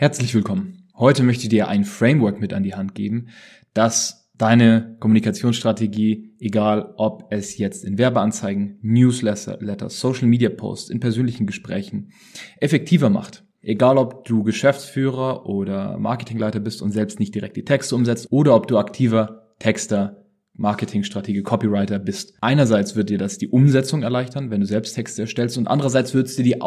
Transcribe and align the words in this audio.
Herzlich 0.00 0.34
willkommen. 0.34 0.88
Heute 0.96 1.22
möchte 1.22 1.42
ich 1.42 1.50
dir 1.50 1.68
ein 1.68 1.84
Framework 1.84 2.40
mit 2.40 2.54
an 2.54 2.62
die 2.62 2.74
Hand 2.74 2.94
geben, 2.94 3.26
das 3.74 4.30
deine 4.34 4.96
Kommunikationsstrategie, 4.98 6.36
egal 6.38 6.94
ob 6.96 7.26
es 7.28 7.58
jetzt 7.58 7.84
in 7.84 7.98
Werbeanzeigen, 7.98 8.78
Newsletter, 8.80 9.90
Social 9.90 10.26
Media 10.26 10.48
Posts, 10.48 10.88
in 10.88 11.00
persönlichen 11.00 11.46
Gesprächen, 11.46 12.12
effektiver 12.60 13.10
macht. 13.10 13.44
Egal 13.60 13.98
ob 13.98 14.24
du 14.24 14.42
Geschäftsführer 14.42 15.44
oder 15.44 15.98
Marketingleiter 15.98 16.60
bist 16.60 16.80
und 16.80 16.92
selbst 16.92 17.20
nicht 17.20 17.34
direkt 17.34 17.58
die 17.58 17.66
Texte 17.66 17.94
umsetzt 17.94 18.28
oder 18.30 18.56
ob 18.56 18.68
du 18.68 18.78
aktiver 18.78 19.52
Texter, 19.58 20.24
Marketingstrategie, 20.54 21.42
Copywriter 21.42 21.98
bist. 21.98 22.32
Einerseits 22.40 22.96
wird 22.96 23.10
dir 23.10 23.18
das 23.18 23.36
die 23.36 23.48
Umsetzung 23.48 24.02
erleichtern, 24.02 24.50
wenn 24.50 24.60
du 24.60 24.66
selbst 24.66 24.94
Texte 24.94 25.20
erstellst 25.20 25.58
und 25.58 25.66
andererseits 25.66 26.14
wird 26.14 26.28
es 26.28 26.36
dir 26.36 26.44
die 26.44 26.62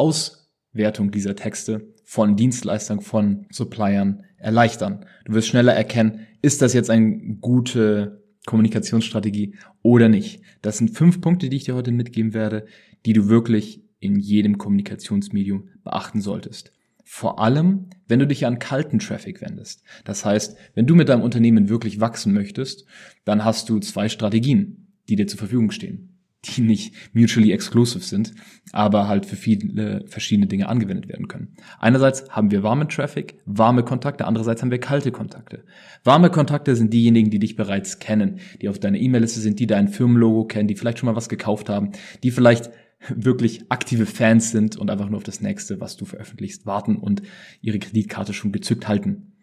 Auswertung 0.73 1.11
dieser 1.11 1.35
Texte 1.35 1.93
von 2.03 2.35
Dienstleistern, 2.35 2.99
von 2.99 3.45
Suppliern 3.51 4.23
erleichtern. 4.37 5.05
Du 5.25 5.33
wirst 5.33 5.47
schneller 5.47 5.73
erkennen, 5.73 6.21
ist 6.41 6.61
das 6.61 6.73
jetzt 6.73 6.89
eine 6.89 7.37
gute 7.39 8.23
Kommunikationsstrategie 8.45 9.55
oder 9.83 10.09
nicht. 10.09 10.41
Das 10.61 10.79
sind 10.79 10.89
fünf 10.89 11.21
Punkte, 11.21 11.49
die 11.49 11.57
ich 11.57 11.63
dir 11.65 11.75
heute 11.75 11.91
mitgeben 11.91 12.33
werde, 12.33 12.65
die 13.05 13.13
du 13.13 13.29
wirklich 13.29 13.83
in 13.99 14.19
jedem 14.19 14.57
Kommunikationsmedium 14.57 15.69
beachten 15.83 16.19
solltest. 16.19 16.71
Vor 17.05 17.39
allem, 17.39 17.89
wenn 18.07 18.19
du 18.19 18.27
dich 18.27 18.45
an 18.45 18.59
kalten 18.59 18.99
Traffic 18.99 19.41
wendest. 19.41 19.83
Das 20.03 20.25
heißt, 20.25 20.57
wenn 20.73 20.87
du 20.87 20.95
mit 20.95 21.09
deinem 21.09 21.21
Unternehmen 21.21 21.69
wirklich 21.69 21.99
wachsen 21.99 22.33
möchtest, 22.33 22.85
dann 23.25 23.45
hast 23.45 23.69
du 23.69 23.79
zwei 23.79 24.09
Strategien, 24.09 24.87
die 25.07 25.15
dir 25.15 25.27
zur 25.27 25.39
Verfügung 25.39 25.71
stehen 25.71 26.12
die 26.45 26.61
nicht 26.61 26.93
mutually 27.13 27.51
exclusive 27.51 28.03
sind, 28.03 28.33
aber 28.71 29.07
halt 29.07 29.25
für 29.25 29.35
viele 29.35 30.03
verschiedene 30.07 30.47
Dinge 30.47 30.67
angewendet 30.67 31.07
werden 31.07 31.27
können. 31.27 31.55
Einerseits 31.79 32.29
haben 32.29 32.51
wir 32.51 32.63
warme 32.63 32.87
Traffic, 32.87 33.39
warme 33.45 33.83
Kontakte, 33.83 34.25
andererseits 34.25 34.61
haben 34.61 34.71
wir 34.71 34.79
kalte 34.79 35.11
Kontakte. 35.11 35.63
Warme 36.03 36.29
Kontakte 36.29 36.75
sind 36.75 36.93
diejenigen, 36.93 37.29
die 37.29 37.39
dich 37.39 37.55
bereits 37.55 37.99
kennen, 37.99 38.39
die 38.61 38.69
auf 38.69 38.79
deiner 38.79 38.97
E-Mail-Liste 38.97 39.39
sind, 39.39 39.59
die 39.59 39.67
dein 39.67 39.87
Firmenlogo 39.87 40.45
kennen, 40.45 40.67
die 40.67 40.75
vielleicht 40.75 40.99
schon 40.99 41.07
mal 41.07 41.15
was 41.15 41.29
gekauft 41.29 41.69
haben, 41.69 41.91
die 42.23 42.31
vielleicht 42.31 42.71
wirklich 43.09 43.69
aktive 43.69 44.05
Fans 44.05 44.51
sind 44.51 44.77
und 44.77 44.89
einfach 44.89 45.09
nur 45.09 45.17
auf 45.17 45.23
das 45.23 45.41
nächste, 45.41 45.79
was 45.79 45.97
du 45.97 46.05
veröffentlichst, 46.05 46.65
warten 46.65 46.95
und 46.97 47.21
ihre 47.61 47.79
Kreditkarte 47.79 48.33
schon 48.33 48.51
gezückt 48.51 48.87
halten. 48.87 49.33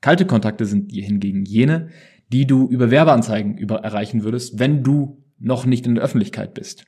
Kalte 0.00 0.26
Kontakte 0.26 0.66
sind 0.66 0.92
hingegen 0.92 1.44
jene, 1.44 1.88
die 2.32 2.46
du 2.46 2.68
über 2.68 2.90
Werbeanzeigen 2.90 3.56
über 3.56 3.76
erreichen 3.76 4.24
würdest, 4.24 4.58
wenn 4.58 4.82
du 4.82 5.23
noch 5.38 5.66
nicht 5.66 5.86
in 5.86 5.94
der 5.94 6.04
Öffentlichkeit 6.04 6.54
bist. 6.54 6.84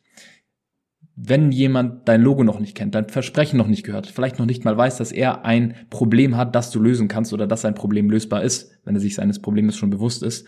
Wenn 1.15 1.51
jemand 1.51 2.09
dein 2.09 2.21
Logo 2.21 2.45
noch 2.45 2.61
nicht 2.61 2.77
kennt, 2.77 2.95
dein 2.95 3.09
Versprechen 3.09 3.57
noch 3.57 3.69
nicht 3.69 3.85
gehört, 3.85 4.07
vielleicht 4.07 4.39
noch 4.39 4.45
nicht 4.45 4.65
mal 4.65 4.77
weiß, 4.77 4.99
dass 4.99 5.13
er 5.13 5.47
ein 5.47 5.75
Problem 5.89 6.37
hat, 6.37 6.55
das 6.55 6.71
du 6.71 6.79
lösen 6.79 7.09
kannst 7.09 7.33
oder 7.33 7.47
dass 7.47 7.63
sein 7.63 7.75
Problem 7.75 8.11
lösbar 8.11 8.43
ist, 8.43 8.71
wenn 8.85 8.95
er 8.95 9.01
sich 9.01 9.15
seines 9.15 9.41
Problems 9.41 9.77
schon 9.77 9.89
bewusst 9.89 10.23
ist, 10.23 10.47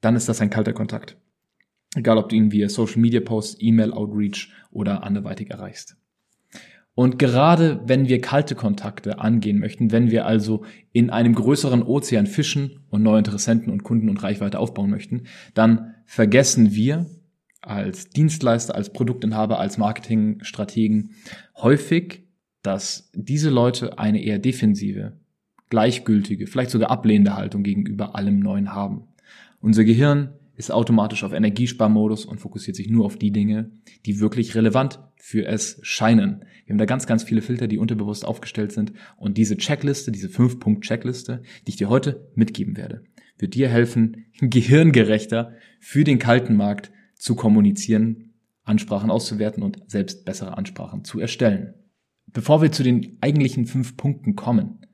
dann 0.00 0.14
ist 0.14 0.28
das 0.28 0.40
ein 0.40 0.50
kalter 0.50 0.72
Kontakt. 0.72 1.16
Egal, 1.94 2.18
ob 2.18 2.28
du 2.28 2.36
ihn 2.36 2.52
via 2.52 2.68
Social 2.68 3.00
Media 3.00 3.20
Posts, 3.20 3.56
E-Mail 3.60 3.92
Outreach 3.92 4.52
oder 4.70 5.02
anderweitig 5.02 5.50
erreichst. 5.50 5.96
Und 6.94 7.18
gerade 7.18 7.80
wenn 7.86 8.08
wir 8.08 8.20
kalte 8.20 8.54
Kontakte 8.54 9.18
angehen 9.18 9.58
möchten, 9.58 9.92
wenn 9.92 10.10
wir 10.10 10.26
also 10.26 10.64
in 10.92 11.08
einem 11.08 11.34
größeren 11.34 11.82
Ozean 11.82 12.26
fischen 12.26 12.80
und 12.90 13.02
neue 13.02 13.18
Interessenten 13.18 13.72
und 13.72 13.82
Kunden 13.82 14.10
und 14.10 14.22
Reichweite 14.22 14.58
aufbauen 14.58 14.90
möchten, 14.90 15.22
dann 15.54 15.94
vergessen 16.04 16.74
wir 16.74 17.06
als 17.62 18.10
Dienstleister, 18.10 18.74
als 18.74 18.92
Produktinhaber, 18.92 19.58
als 19.58 19.78
Marketingstrategen 19.78 21.12
häufig, 21.56 22.24
dass 22.62 23.10
diese 23.14 23.48
Leute 23.48 23.98
eine 23.98 24.22
eher 24.22 24.38
defensive, 24.38 25.18
gleichgültige, 25.70 26.46
vielleicht 26.46 26.70
sogar 26.70 26.90
ablehnende 26.90 27.36
Haltung 27.36 27.62
gegenüber 27.62 28.14
allem 28.16 28.40
Neuen 28.40 28.74
haben. 28.74 29.08
Unser 29.60 29.84
Gehirn 29.84 30.34
ist 30.56 30.70
automatisch 30.70 31.24
auf 31.24 31.32
Energiesparmodus 31.32 32.24
und 32.24 32.38
fokussiert 32.38 32.76
sich 32.76 32.88
nur 32.88 33.06
auf 33.06 33.16
die 33.16 33.30
Dinge, 33.30 33.70
die 34.06 34.20
wirklich 34.20 34.54
relevant 34.54 35.00
für 35.16 35.46
es 35.46 35.78
scheinen. 35.82 36.44
Wir 36.64 36.74
haben 36.74 36.78
da 36.78 36.84
ganz, 36.84 37.06
ganz 37.06 37.22
viele 37.22 37.42
Filter, 37.42 37.68
die 37.68 37.78
unterbewusst 37.78 38.24
aufgestellt 38.24 38.72
sind. 38.72 38.92
Und 39.16 39.38
diese 39.38 39.56
Checkliste, 39.56 40.12
diese 40.12 40.28
5-Punkt-Checkliste, 40.28 41.42
die 41.66 41.70
ich 41.70 41.76
dir 41.76 41.88
heute 41.88 42.28
mitgeben 42.34 42.76
werde, 42.76 43.04
wird 43.38 43.54
dir 43.54 43.68
helfen, 43.68 44.26
gehirngerechter 44.40 45.52
für 45.80 46.04
den 46.04 46.18
kalten 46.18 46.56
Markt 46.56 46.92
zu 47.14 47.34
kommunizieren, 47.34 48.34
Ansprachen 48.64 49.10
auszuwerten 49.10 49.62
und 49.62 49.78
selbst 49.90 50.24
bessere 50.24 50.56
Ansprachen 50.56 51.04
zu 51.04 51.18
erstellen. 51.18 51.74
Bevor 52.26 52.62
wir 52.62 52.72
zu 52.72 52.82
den 52.82 53.18
eigentlichen 53.20 53.66
fünf 53.66 53.96
Punkten 53.96 54.36
kommen, 54.36 54.86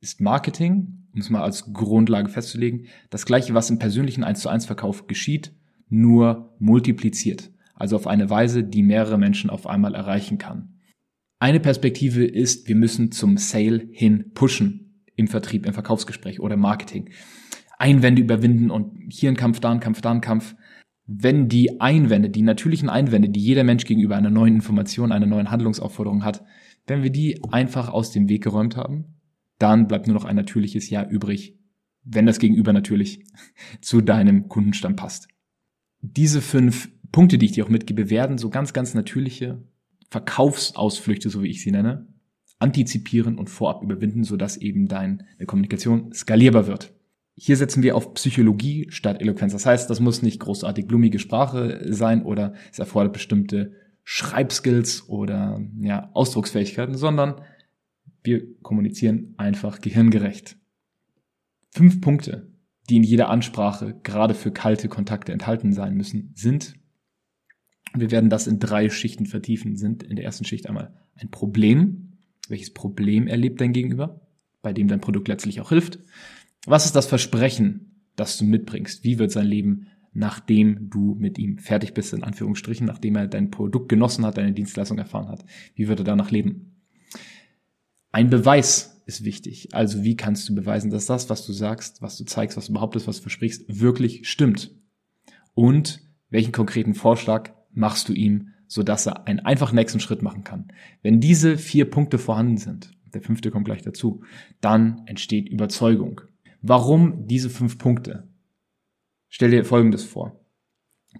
ist 0.00 0.20
Marketing 0.20 1.07
um 1.18 1.22
es 1.22 1.30
mal 1.30 1.42
als 1.42 1.72
Grundlage 1.72 2.28
festzulegen, 2.28 2.86
das 3.10 3.26
gleiche, 3.26 3.52
was 3.52 3.70
im 3.70 3.80
persönlichen 3.80 4.22
1 4.22 4.40
zu 4.40 4.48
1 4.48 4.66
Verkauf 4.66 5.08
geschieht, 5.08 5.52
nur 5.88 6.54
multipliziert. 6.60 7.50
Also 7.74 7.96
auf 7.96 8.06
eine 8.06 8.30
Weise, 8.30 8.62
die 8.62 8.84
mehrere 8.84 9.18
Menschen 9.18 9.50
auf 9.50 9.66
einmal 9.66 9.96
erreichen 9.96 10.38
kann. 10.38 10.74
Eine 11.40 11.58
Perspektive 11.58 12.24
ist, 12.24 12.68
wir 12.68 12.76
müssen 12.76 13.10
zum 13.10 13.36
Sale 13.36 13.88
hin 13.90 14.30
pushen 14.32 15.02
im 15.16 15.26
Vertrieb, 15.26 15.66
im 15.66 15.74
Verkaufsgespräch 15.74 16.38
oder 16.38 16.56
Marketing. 16.56 17.10
Einwände 17.78 18.22
überwinden 18.22 18.70
und 18.70 19.12
hier 19.12 19.30
ein 19.30 19.36
Kampf, 19.36 19.58
da 19.58 19.72
ein 19.72 19.80
Kampf, 19.80 20.00
da 20.00 20.12
ein 20.12 20.20
Kampf. 20.20 20.54
Wenn 21.06 21.48
die 21.48 21.80
Einwände, 21.80 22.30
die 22.30 22.42
natürlichen 22.42 22.88
Einwände, 22.88 23.28
die 23.28 23.40
jeder 23.40 23.64
Mensch 23.64 23.84
gegenüber 23.86 24.16
einer 24.16 24.30
neuen 24.30 24.56
Information, 24.56 25.10
einer 25.10 25.26
neuen 25.26 25.50
Handlungsaufforderung 25.50 26.24
hat, 26.24 26.44
wenn 26.86 27.02
wir 27.02 27.10
die 27.10 27.40
einfach 27.50 27.88
aus 27.88 28.12
dem 28.12 28.28
Weg 28.28 28.44
geräumt 28.44 28.76
haben, 28.76 29.17
dann 29.58 29.88
bleibt 29.88 30.06
nur 30.06 30.14
noch 30.14 30.24
ein 30.24 30.36
natürliches 30.36 30.90
Ja 30.90 31.06
übrig, 31.06 31.58
wenn 32.04 32.26
das 32.26 32.38
Gegenüber 32.38 32.72
natürlich 32.72 33.24
zu 33.80 34.00
deinem 34.00 34.48
Kundenstamm 34.48 34.96
passt. 34.96 35.28
Diese 36.00 36.40
fünf 36.40 36.90
Punkte, 37.10 37.38
die 37.38 37.46
ich 37.46 37.52
dir 37.52 37.64
auch 37.64 37.70
mitgebe, 37.70 38.10
werden 38.10 38.38
so 38.38 38.50
ganz, 38.50 38.72
ganz 38.72 38.94
natürliche 38.94 39.62
Verkaufsausflüchte, 40.10 41.30
so 41.30 41.42
wie 41.42 41.48
ich 41.48 41.62
sie 41.62 41.70
nenne, 41.70 42.06
antizipieren 42.58 43.38
und 43.38 43.50
vorab 43.50 43.82
überwinden, 43.82 44.24
sodass 44.24 44.56
eben 44.56 44.88
deine 44.88 45.24
Kommunikation 45.46 46.12
skalierbar 46.12 46.66
wird. 46.66 46.92
Hier 47.34 47.56
setzen 47.56 47.84
wir 47.84 47.94
auf 47.94 48.14
Psychologie 48.14 48.88
statt 48.90 49.20
Eloquenz. 49.20 49.52
Das 49.52 49.64
heißt, 49.64 49.88
das 49.88 50.00
muss 50.00 50.22
nicht 50.22 50.40
großartig 50.40 50.86
blumige 50.86 51.20
Sprache 51.20 51.80
sein 51.88 52.24
oder 52.24 52.54
es 52.72 52.80
erfordert 52.80 53.12
bestimmte 53.12 53.72
Schreibskills 54.02 55.08
oder 55.08 55.60
ja, 55.80 56.10
Ausdrucksfähigkeiten, 56.14 56.96
sondern 56.96 57.42
wir 58.28 58.60
kommunizieren 58.60 59.34
einfach 59.38 59.80
gehirngerecht. 59.80 60.58
Fünf 61.70 62.02
Punkte, 62.02 62.52
die 62.90 62.96
in 62.96 63.02
jeder 63.02 63.30
Ansprache 63.30 63.98
gerade 64.02 64.34
für 64.34 64.52
kalte 64.52 64.88
Kontakte 64.88 65.32
enthalten 65.32 65.72
sein 65.72 65.94
müssen, 65.94 66.32
sind, 66.34 66.74
wir 67.94 68.10
werden 68.10 68.28
das 68.28 68.46
in 68.46 68.58
drei 68.58 68.90
Schichten 68.90 69.24
vertiefen, 69.24 69.76
sind 69.76 70.02
in 70.02 70.16
der 70.16 70.24
ersten 70.26 70.44
Schicht 70.44 70.68
einmal 70.68 70.94
ein 71.14 71.30
Problem. 71.30 72.18
Welches 72.48 72.74
Problem 72.74 73.26
erlebt 73.26 73.62
dein 73.62 73.72
Gegenüber, 73.72 74.20
bei 74.60 74.74
dem 74.74 74.88
dein 74.88 75.00
Produkt 75.00 75.28
letztlich 75.28 75.62
auch 75.62 75.70
hilft? 75.70 75.98
Was 76.66 76.84
ist 76.84 76.96
das 76.96 77.06
Versprechen, 77.06 78.04
das 78.14 78.36
du 78.36 78.44
mitbringst? 78.44 79.04
Wie 79.04 79.18
wird 79.18 79.32
sein 79.32 79.46
Leben, 79.46 79.86
nachdem 80.12 80.90
du 80.90 81.14
mit 81.14 81.38
ihm 81.38 81.58
fertig 81.58 81.94
bist, 81.94 82.12
in 82.12 82.24
Anführungsstrichen, 82.24 82.86
nachdem 82.86 83.16
er 83.16 83.26
dein 83.26 83.50
Produkt 83.50 83.88
genossen 83.88 84.26
hat, 84.26 84.36
deine 84.36 84.52
Dienstleistung 84.52 84.98
erfahren 84.98 85.28
hat? 85.28 85.46
Wie 85.74 85.88
wird 85.88 86.00
er 86.00 86.04
danach 86.04 86.30
leben? 86.30 86.77
Ein 88.10 88.30
Beweis 88.30 89.02
ist 89.06 89.24
wichtig. 89.24 89.74
Also 89.74 90.04
wie 90.04 90.16
kannst 90.16 90.48
du 90.48 90.54
beweisen, 90.54 90.90
dass 90.90 91.06
das, 91.06 91.30
was 91.30 91.46
du 91.46 91.52
sagst, 91.52 92.02
was 92.02 92.16
du 92.18 92.24
zeigst, 92.24 92.56
was 92.56 92.66
du 92.66 92.72
behauptest, 92.74 93.06
was 93.06 93.16
du 93.16 93.22
versprichst, 93.22 93.64
wirklich 93.68 94.28
stimmt? 94.28 94.70
Und 95.54 96.00
welchen 96.30 96.52
konkreten 96.52 96.94
Vorschlag 96.94 97.52
machst 97.72 98.08
du 98.08 98.12
ihm, 98.12 98.50
sodass 98.66 99.06
er 99.06 99.26
einen 99.26 99.40
einfachen 99.40 99.76
nächsten 99.76 100.00
Schritt 100.00 100.22
machen 100.22 100.44
kann? 100.44 100.72
Wenn 101.02 101.20
diese 101.20 101.56
vier 101.56 101.90
Punkte 101.90 102.18
vorhanden 102.18 102.58
sind, 102.58 102.92
der 103.14 103.22
fünfte 103.22 103.50
kommt 103.50 103.64
gleich 103.64 103.82
dazu, 103.82 104.22
dann 104.60 105.02
entsteht 105.06 105.48
Überzeugung. 105.48 106.20
Warum 106.60 107.26
diese 107.26 107.50
fünf 107.50 107.78
Punkte? 107.78 108.28
Stell 109.28 109.50
dir 109.50 109.64
Folgendes 109.64 110.04
vor. 110.04 110.44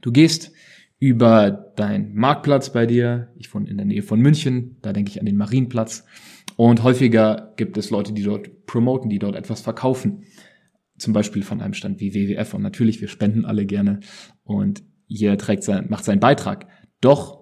Du 0.01 0.13
gehst 0.13 0.53
über 0.99 1.51
deinen 1.51 2.15
Marktplatz 2.15 2.73
bei 2.73 2.87
dir, 2.87 3.33
ich 3.37 3.55
wohne 3.55 3.71
in 3.71 3.77
der 3.77 3.87
Nähe 3.87 4.03
von 4.03 4.21
München, 4.21 4.77
da 4.83 4.93
denke 4.93 5.11
ich 5.11 5.21
an 5.21 5.27
den 5.27 5.37
Marienplatz, 5.37 6.05
Und 6.59 6.83
häufiger 6.83 7.53
gibt 7.57 7.79
es 7.79 7.91
Leute, 7.91 8.13
die 8.13 8.25
dort 8.25 8.67
promoten, 8.67 9.09
die 9.09 9.21
dort 9.21 9.37
etwas 9.37 9.61
verkaufen. 9.61 10.25
Zum 10.99 11.13
Beispiel 11.13 11.45
von 11.45 11.61
einem 11.61 11.73
Stand 11.73 12.01
wie 12.01 12.15
WWF. 12.15 12.53
Und 12.53 12.63
natürlich, 12.63 13.01
wir 13.01 13.07
spenden 13.07 13.45
alle 13.45 13.65
gerne. 13.65 14.01
Und 14.43 14.83
jeder 15.07 15.39
trägt 15.39 15.63
sein, 15.63 15.87
macht 15.89 16.05
seinen 16.05 16.19
Beitrag. 16.19 16.67
Doch, 17.01 17.39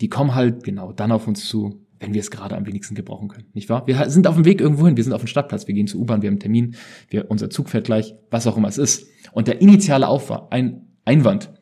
die 0.00 0.08
kommen 0.08 0.34
halt 0.34 0.64
genau 0.64 0.92
dann 0.92 1.12
auf 1.12 1.28
uns 1.28 1.46
zu, 1.46 1.84
wenn 2.00 2.14
wir 2.14 2.22
es 2.22 2.30
gerade 2.30 2.56
am 2.56 2.66
wenigsten 2.66 2.94
gebrauchen 2.94 3.28
können, 3.28 3.48
nicht 3.52 3.68
wahr? 3.68 3.86
Wir 3.86 4.08
sind 4.08 4.26
auf 4.26 4.34
dem 4.34 4.46
Weg 4.46 4.62
irgendwo 4.62 4.86
hin, 4.86 4.96
wir 4.96 5.04
sind 5.04 5.12
auf 5.12 5.22
dem 5.22 5.28
Stadtplatz, 5.28 5.66
wir 5.68 5.74
gehen 5.74 5.86
zur 5.86 6.00
U-Bahn, 6.00 6.22
wir 6.22 6.28
haben 6.28 6.34
einen 6.34 6.40
Termin, 6.40 6.76
wir, 7.10 7.30
unser 7.30 7.50
Zug 7.50 7.68
fährt 7.68 7.84
gleich, 7.84 8.14
was 8.30 8.46
auch 8.46 8.56
immer 8.56 8.68
es 8.68 8.78
ist. 8.78 9.06
Und 9.32 9.46
der 9.46 9.60
initiale 9.60 10.08
Aufwand, 10.08 10.50
ein 10.50 10.96
Einwand, 11.04 11.52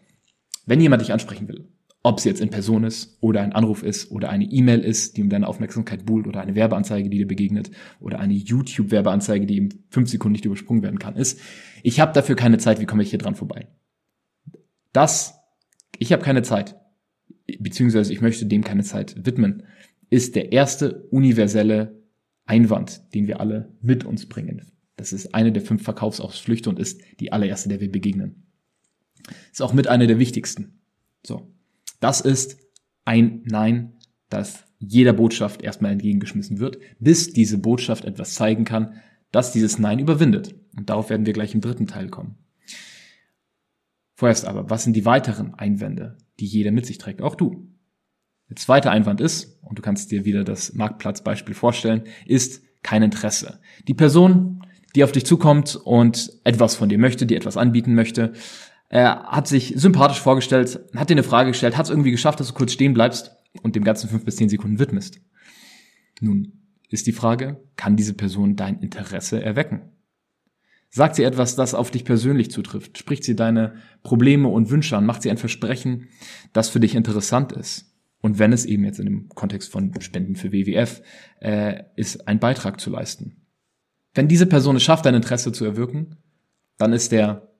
wenn 0.66 0.80
jemand 0.80 1.02
dich 1.02 1.12
ansprechen 1.12 1.48
will, 1.48 1.68
ob 2.04 2.18
es 2.18 2.24
jetzt 2.24 2.40
in 2.40 2.50
Person 2.50 2.84
ist 2.84 3.16
oder 3.20 3.42
ein 3.42 3.52
Anruf 3.52 3.82
ist 3.82 4.10
oder 4.10 4.28
eine 4.28 4.44
E-Mail 4.44 4.80
ist, 4.80 5.16
die 5.16 5.22
um 5.22 5.28
deine 5.28 5.46
Aufmerksamkeit 5.46 6.04
buhlt 6.04 6.26
oder 6.26 6.40
eine 6.40 6.56
Werbeanzeige, 6.56 7.08
die 7.08 7.18
dir 7.18 7.28
begegnet 7.28 7.70
oder 8.00 8.18
eine 8.18 8.34
YouTube-Werbeanzeige, 8.34 9.46
die 9.46 9.58
in 9.58 9.84
fünf 9.88 10.10
Sekunden 10.10 10.32
nicht 10.32 10.44
übersprungen 10.44 10.82
werden 10.82 10.98
kann, 10.98 11.16
ist, 11.16 11.40
ich 11.82 12.00
habe 12.00 12.12
dafür 12.12 12.34
keine 12.34 12.58
Zeit, 12.58 12.80
wie 12.80 12.86
komme 12.86 13.02
ich 13.02 13.10
hier 13.10 13.20
dran 13.20 13.36
vorbei? 13.36 13.68
Das, 14.92 15.34
ich 15.98 16.12
habe 16.12 16.22
keine 16.22 16.42
Zeit, 16.42 16.76
beziehungsweise 17.58 18.12
ich 18.12 18.20
möchte 18.20 18.46
dem 18.46 18.64
keine 18.64 18.82
Zeit 18.82 19.24
widmen, 19.24 19.62
ist 20.10 20.34
der 20.34 20.52
erste 20.52 21.04
universelle 21.10 22.02
Einwand, 22.44 23.14
den 23.14 23.28
wir 23.28 23.40
alle 23.40 23.76
mit 23.80 24.04
uns 24.04 24.28
bringen. 24.28 24.72
Das 24.96 25.12
ist 25.12 25.34
eine 25.34 25.52
der 25.52 25.62
fünf 25.62 25.82
Verkaufsausflüchte 25.84 26.68
und 26.68 26.78
ist 26.78 27.00
die 27.20 27.32
allererste, 27.32 27.68
der 27.68 27.80
wir 27.80 27.90
begegnen. 27.90 28.46
Ist 29.50 29.62
auch 29.62 29.72
mit 29.72 29.86
einer 29.86 30.06
der 30.06 30.18
wichtigsten. 30.18 30.80
So. 31.24 31.51
Das 32.02 32.20
ist 32.20 32.58
ein 33.04 33.42
Nein, 33.44 33.92
das 34.28 34.64
jeder 34.80 35.12
Botschaft 35.12 35.62
erstmal 35.62 35.92
entgegengeschmissen 35.92 36.58
wird, 36.58 36.78
bis 36.98 37.32
diese 37.32 37.58
Botschaft 37.58 38.04
etwas 38.04 38.34
zeigen 38.34 38.64
kann, 38.64 39.00
das 39.30 39.52
dieses 39.52 39.78
Nein 39.78 40.00
überwindet. 40.00 40.56
Und 40.76 40.90
darauf 40.90 41.10
werden 41.10 41.26
wir 41.26 41.32
gleich 41.32 41.54
im 41.54 41.60
dritten 41.60 41.86
Teil 41.86 42.08
kommen. 42.08 42.38
Vorerst 44.16 44.46
aber, 44.46 44.68
was 44.68 44.82
sind 44.82 44.94
die 44.96 45.04
weiteren 45.04 45.54
Einwände, 45.54 46.18
die 46.40 46.46
jeder 46.46 46.72
mit 46.72 46.86
sich 46.86 46.98
trägt? 46.98 47.22
Auch 47.22 47.36
du. 47.36 47.68
Der 48.48 48.56
zweite 48.56 48.90
Einwand 48.90 49.20
ist, 49.20 49.62
und 49.62 49.78
du 49.78 49.82
kannst 49.82 50.10
dir 50.10 50.24
wieder 50.24 50.42
das 50.42 50.74
Marktplatzbeispiel 50.74 51.54
vorstellen, 51.54 52.02
ist 52.26 52.64
kein 52.82 53.04
Interesse. 53.04 53.60
Die 53.86 53.94
Person, 53.94 54.66
die 54.96 55.04
auf 55.04 55.12
dich 55.12 55.24
zukommt 55.24 55.76
und 55.76 56.32
etwas 56.42 56.74
von 56.74 56.88
dir 56.88 56.98
möchte, 56.98 57.26
die 57.26 57.36
etwas 57.36 57.56
anbieten 57.56 57.94
möchte, 57.94 58.32
äh, 58.92 59.04
hat 59.04 59.48
sich 59.48 59.72
sympathisch 59.74 60.20
vorgestellt, 60.20 60.78
hat 60.94 61.08
dir 61.08 61.14
eine 61.14 61.22
Frage 61.22 61.50
gestellt, 61.50 61.76
hat 61.76 61.86
es 61.86 61.90
irgendwie 61.90 62.10
geschafft, 62.10 62.38
dass 62.38 62.48
du 62.48 62.54
kurz 62.54 62.72
stehen 62.72 62.92
bleibst 62.92 63.34
und 63.62 63.74
dem 63.74 63.84
ganzen 63.84 64.08
fünf 64.08 64.24
bis 64.24 64.36
zehn 64.36 64.50
Sekunden 64.50 64.78
widmest. 64.78 65.18
Nun 66.20 66.52
ist 66.90 67.06
die 67.06 67.12
Frage, 67.12 67.64
kann 67.76 67.96
diese 67.96 68.12
Person 68.12 68.54
dein 68.54 68.80
Interesse 68.80 69.42
erwecken? 69.42 69.92
Sagt 70.90 71.16
sie 71.16 71.22
etwas, 71.22 71.56
das 71.56 71.74
auf 71.74 71.90
dich 71.90 72.04
persönlich 72.04 72.50
zutrifft? 72.50 72.98
Spricht 72.98 73.24
sie 73.24 73.34
deine 73.34 73.76
Probleme 74.02 74.48
und 74.48 74.68
Wünsche 74.68 74.94
an? 74.94 75.06
Macht 75.06 75.22
sie 75.22 75.30
ein 75.30 75.38
Versprechen, 75.38 76.08
das 76.52 76.68
für 76.68 76.80
dich 76.80 76.94
interessant 76.94 77.52
ist? 77.52 77.96
Und 78.20 78.38
wenn 78.38 78.52
es 78.52 78.66
eben 78.66 78.84
jetzt 78.84 79.00
in 79.00 79.06
dem 79.06 79.28
Kontext 79.30 79.72
von 79.72 79.98
Spenden 80.02 80.36
für 80.36 80.52
WWF 80.52 81.00
äh, 81.40 81.82
ist, 81.96 82.28
ein 82.28 82.38
Beitrag 82.38 82.78
zu 82.78 82.90
leisten. 82.90 83.46
Wenn 84.12 84.28
diese 84.28 84.46
Person 84.46 84.76
es 84.76 84.82
schafft, 84.82 85.06
dein 85.06 85.14
Interesse 85.14 85.50
zu 85.50 85.64
erwirken, 85.64 86.16
dann 86.76 86.92
ist 86.92 87.10
der 87.10 87.51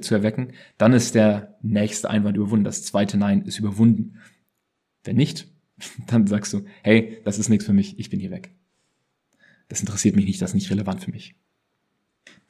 zu 0.00 0.14
erwecken, 0.14 0.52
dann 0.78 0.92
ist 0.92 1.14
der 1.14 1.56
nächste 1.62 2.10
Einwand 2.10 2.36
überwunden. 2.36 2.64
Das 2.64 2.84
zweite 2.84 3.16
Nein 3.16 3.42
ist 3.42 3.58
überwunden. 3.58 4.18
Wenn 5.04 5.16
nicht, 5.16 5.48
dann 6.06 6.26
sagst 6.26 6.52
du, 6.52 6.64
hey, 6.82 7.18
das 7.24 7.38
ist 7.38 7.48
nichts 7.48 7.66
für 7.66 7.72
mich, 7.72 7.98
ich 7.98 8.10
bin 8.10 8.20
hier 8.20 8.30
weg. 8.30 8.54
Das 9.68 9.80
interessiert 9.80 10.16
mich 10.16 10.26
nicht, 10.26 10.40
das 10.40 10.50
ist 10.50 10.54
nicht 10.54 10.70
relevant 10.70 11.02
für 11.02 11.10
mich. 11.10 11.34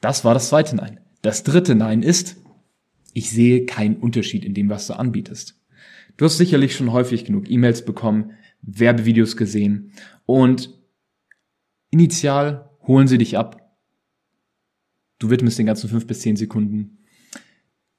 Das 0.01 0.25
war 0.25 0.33
das 0.33 0.49
zweite 0.49 0.75
Nein. 0.75 0.99
Das 1.21 1.43
dritte 1.43 1.75
Nein 1.75 2.03
ist, 2.03 2.37
ich 3.13 3.31
sehe 3.31 3.65
keinen 3.65 3.95
Unterschied 3.97 4.45
in 4.45 4.53
dem, 4.53 4.69
was 4.69 4.87
du 4.87 4.93
anbietest. 4.93 5.59
Du 6.17 6.25
hast 6.25 6.37
sicherlich 6.37 6.75
schon 6.75 6.91
häufig 6.91 7.25
genug 7.25 7.49
E-Mails 7.49 7.83
bekommen, 7.83 8.31
Werbevideos 8.61 9.37
gesehen 9.37 9.91
und 10.25 10.69
initial 11.89 12.69
holen 12.81 13.07
sie 13.07 13.17
dich 13.17 13.37
ab. 13.37 13.77
Du 15.19 15.29
widmest 15.29 15.57
den 15.57 15.65
ganzen 15.65 15.89
fünf 15.89 16.07
bis 16.07 16.21
zehn 16.21 16.35
Sekunden. 16.35 16.99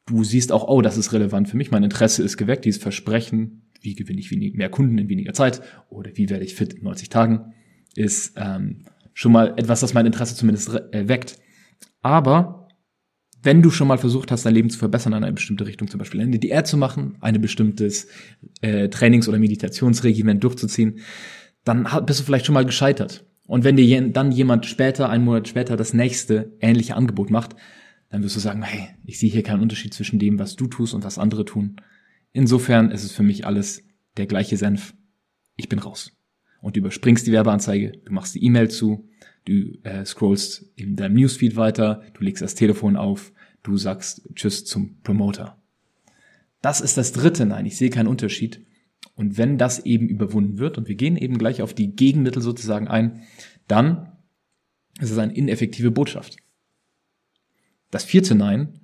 Du 0.06 0.22
siehst 0.22 0.52
auch, 0.52 0.68
oh, 0.68 0.82
das 0.82 0.96
ist 0.96 1.12
relevant 1.12 1.48
für 1.48 1.56
mich, 1.56 1.70
mein 1.70 1.82
Interesse 1.82 2.22
ist 2.22 2.36
geweckt, 2.36 2.64
dieses 2.64 2.80
Versprechen, 2.80 3.62
wie 3.80 3.94
gewinne 3.94 4.20
ich 4.20 4.30
mehr 4.54 4.68
Kunden 4.68 4.98
in 4.98 5.08
weniger 5.08 5.32
Zeit 5.32 5.62
oder 5.90 6.10
wie 6.14 6.30
werde 6.30 6.44
ich 6.44 6.54
fit 6.54 6.74
in 6.74 6.84
90 6.84 7.08
Tagen, 7.08 7.54
ist 7.94 8.34
ähm, 8.36 8.84
schon 9.14 9.32
mal 9.32 9.54
etwas, 9.56 9.80
das 9.80 9.94
mein 9.94 10.06
Interesse 10.06 10.36
zumindest 10.36 10.70
äh, 10.92 11.08
weckt. 11.08 11.38
Aber 12.02 12.68
wenn 13.42 13.62
du 13.62 13.70
schon 13.70 13.88
mal 13.88 13.98
versucht 13.98 14.30
hast, 14.30 14.44
dein 14.44 14.54
Leben 14.54 14.70
zu 14.70 14.78
verbessern 14.78 15.12
in 15.12 15.24
eine 15.24 15.32
bestimmte 15.32 15.66
Richtung, 15.66 15.88
zum 15.88 15.98
Beispiel 15.98 16.20
eine 16.20 16.38
Diät 16.38 16.66
zu 16.66 16.76
machen, 16.76 17.16
ein 17.20 17.40
bestimmtes 17.40 18.08
äh, 18.60 18.88
Trainings- 18.88 19.28
oder 19.28 19.38
Meditationsregiment 19.38 20.42
durchzuziehen, 20.42 21.00
dann 21.64 21.88
bist 22.06 22.20
du 22.20 22.24
vielleicht 22.24 22.46
schon 22.46 22.54
mal 22.54 22.64
gescheitert. 22.64 23.24
Und 23.46 23.64
wenn 23.64 23.76
dir 23.76 24.00
dann 24.08 24.32
jemand 24.32 24.66
später, 24.66 25.08
einen 25.08 25.24
Monat 25.24 25.48
später, 25.48 25.76
das 25.76 25.94
nächste 25.94 26.52
ähnliche 26.60 26.96
Angebot 26.96 27.30
macht, 27.30 27.54
dann 28.08 28.22
wirst 28.22 28.36
du 28.36 28.40
sagen, 28.40 28.62
hey, 28.62 28.88
ich 29.04 29.18
sehe 29.18 29.30
hier 29.30 29.42
keinen 29.42 29.62
Unterschied 29.62 29.94
zwischen 29.94 30.18
dem, 30.18 30.38
was 30.38 30.56
du 30.56 30.66
tust 30.66 30.94
und 30.94 31.04
was 31.04 31.18
andere 31.18 31.44
tun. 31.44 31.76
Insofern 32.32 32.90
ist 32.90 33.04
es 33.04 33.12
für 33.12 33.22
mich 33.22 33.46
alles 33.46 33.82
der 34.16 34.26
gleiche 34.26 34.56
Senf. 34.56 34.94
Ich 35.56 35.68
bin 35.68 35.78
raus. 35.78 36.12
Und 36.60 36.76
du 36.76 36.80
überspringst 36.80 37.26
die 37.26 37.32
Werbeanzeige, 37.32 37.92
du 38.04 38.12
machst 38.12 38.34
die 38.34 38.44
E-Mail 38.44 38.68
zu, 38.68 39.08
du 39.44 39.78
äh, 39.82 40.04
scrollst 40.04 40.72
in 40.76 40.96
deinem 40.96 41.14
Newsfeed 41.14 41.56
weiter, 41.56 42.02
du 42.14 42.22
legst 42.22 42.42
das 42.42 42.54
Telefon 42.54 42.96
auf, 42.96 43.32
du 43.62 43.76
sagst 43.76 44.28
Tschüss 44.34 44.64
zum 44.64 45.00
Promoter. 45.02 45.60
Das 46.62 46.80
ist 46.80 46.96
das 46.96 47.12
dritte 47.12 47.46
Nein, 47.46 47.66
ich 47.66 47.76
sehe 47.76 47.90
keinen 47.90 48.08
Unterschied. 48.08 48.64
Und 49.14 49.38
wenn 49.38 49.56
das 49.56 49.84
eben 49.84 50.08
überwunden 50.08 50.58
wird, 50.58 50.78
und 50.78 50.88
wir 50.88 50.94
gehen 50.94 51.16
eben 51.16 51.38
gleich 51.38 51.62
auf 51.62 51.74
die 51.74 51.94
Gegenmittel 51.94 52.42
sozusagen 52.42 52.88
ein, 52.88 53.22
dann 53.66 54.12
ist 55.00 55.10
es 55.10 55.18
eine 55.18 55.34
ineffektive 55.34 55.90
Botschaft. 55.90 56.36
Das 57.96 58.04
vierte 58.04 58.34
Nein, 58.34 58.78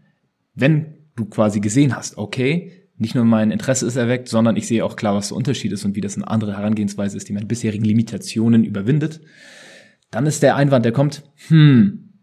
wenn 0.55 0.95
du 1.17 1.27
quasi 1.27 1.61
gesehen 1.61 1.95
hast, 1.95 2.17
okay, 2.17 2.73
nicht 2.97 3.15
nur 3.15 3.27
mein 3.27 3.51
Interesse 3.51 3.85
ist 3.85 3.97
erweckt, 3.97 4.27
sondern 4.27 4.57
ich 4.57 4.67
sehe 4.67 4.83
auch 4.87 4.97
klar, 4.97 5.15
was 5.15 5.29
der 5.29 5.37
Unterschied 5.37 5.71
ist 5.73 5.85
und 5.85 5.95
wie 5.95 6.01
das 6.01 6.17
eine 6.17 6.29
andere 6.29 6.57
Herangehensweise 6.57 7.19
ist, 7.19 7.29
die 7.29 7.35
meine 7.35 7.45
bisherigen 7.45 7.85
Limitationen 7.85 8.65
überwindet, 8.65 9.21
dann 10.11 10.25
ist 10.25 10.43
der 10.43 10.57
Einwand, 10.57 10.87
der 10.87 10.93
kommt, 10.93 11.25
hm, 11.49 12.15